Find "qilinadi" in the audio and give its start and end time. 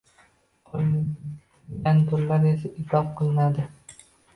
3.23-3.73